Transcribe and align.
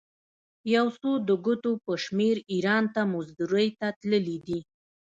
یو 0.75 0.85
څو 0.99 1.11
د 1.27 1.29
ګوتو 1.45 1.71
په 1.85 1.93
شمېر 2.03 2.35
ایران 2.53 2.83
ته 2.93 3.01
مزدورۍ 3.13 3.67
ته 3.79 3.87
تللي 3.99 4.37
دي. 4.47 4.59